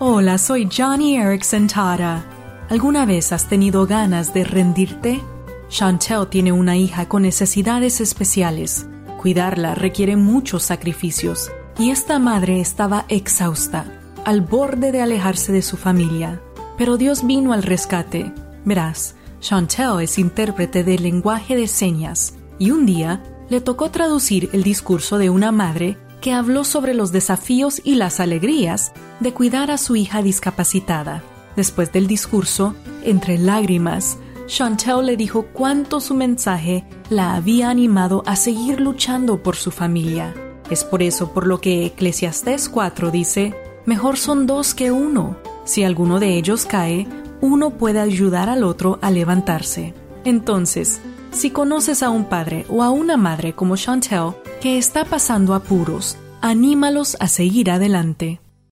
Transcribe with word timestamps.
Hola, 0.00 0.38
soy 0.38 0.68
Johnny 0.70 1.16
Erickson 1.16 1.66
Tara. 1.66 2.24
¿Alguna 2.68 3.04
vez 3.04 3.32
has 3.32 3.48
tenido 3.48 3.84
ganas 3.84 4.32
de 4.32 4.44
rendirte? 4.44 5.20
Chantel 5.68 6.28
tiene 6.28 6.52
una 6.52 6.76
hija 6.76 7.08
con 7.08 7.22
necesidades 7.22 8.00
especiales. 8.00 8.86
Cuidarla 9.20 9.74
requiere 9.74 10.14
muchos 10.14 10.62
sacrificios 10.62 11.50
y 11.80 11.90
esta 11.90 12.20
madre 12.20 12.60
estaba 12.60 13.06
exhausta, 13.08 13.86
al 14.24 14.40
borde 14.40 14.92
de 14.92 15.02
alejarse 15.02 15.50
de 15.50 15.62
su 15.62 15.76
familia. 15.76 16.40
Pero 16.76 16.96
Dios 16.96 17.26
vino 17.26 17.52
al 17.52 17.64
rescate. 17.64 18.32
Verás, 18.64 19.16
Chantel 19.40 20.00
es 20.00 20.16
intérprete 20.16 20.84
del 20.84 21.02
lenguaje 21.02 21.56
de 21.56 21.66
señas 21.66 22.34
y 22.56 22.70
un 22.70 22.86
día 22.86 23.20
le 23.50 23.60
tocó 23.60 23.90
traducir 23.90 24.48
el 24.52 24.62
discurso 24.62 25.18
de 25.18 25.28
una 25.28 25.50
madre 25.50 25.98
que 26.20 26.32
habló 26.32 26.64
sobre 26.64 26.94
los 26.94 27.12
desafíos 27.12 27.80
y 27.84 27.94
las 27.94 28.20
alegrías 28.20 28.92
de 29.20 29.32
cuidar 29.32 29.70
a 29.70 29.78
su 29.78 29.96
hija 29.96 30.22
discapacitada. 30.22 31.22
Después 31.56 31.92
del 31.92 32.06
discurso, 32.06 32.74
entre 33.02 33.38
lágrimas, 33.38 34.18
Chantel 34.46 35.06
le 35.06 35.16
dijo 35.16 35.46
cuánto 35.52 36.00
su 36.00 36.14
mensaje 36.14 36.84
la 37.10 37.34
había 37.34 37.68
animado 37.68 38.22
a 38.26 38.36
seguir 38.36 38.80
luchando 38.80 39.42
por 39.42 39.56
su 39.56 39.70
familia. 39.70 40.34
Es 40.70 40.84
por 40.84 41.02
eso 41.02 41.32
por 41.32 41.46
lo 41.46 41.60
que 41.60 41.86
Eclesiastés 41.86 42.68
4 42.68 43.10
dice, 43.10 43.54
mejor 43.86 44.16
son 44.16 44.46
dos 44.46 44.74
que 44.74 44.90
uno. 44.90 45.36
Si 45.64 45.84
alguno 45.84 46.18
de 46.18 46.36
ellos 46.36 46.64
cae, 46.64 47.06
uno 47.40 47.70
puede 47.70 48.00
ayudar 48.00 48.48
al 48.48 48.64
otro 48.64 48.98
a 49.02 49.10
levantarse. 49.10 49.94
Entonces, 50.24 51.00
si 51.32 51.50
conoces 51.50 52.02
a 52.02 52.10
un 52.10 52.24
padre 52.24 52.64
o 52.68 52.82
a 52.82 52.90
una 52.90 53.16
madre 53.16 53.52
como 53.54 53.76
Chantel 53.76 54.32
que 54.60 54.78
está 54.78 55.04
pasando 55.04 55.54
apuros, 55.54 56.16
anímalos 56.40 57.16
a 57.20 57.28
seguir 57.28 57.70
adelante. 57.70 58.40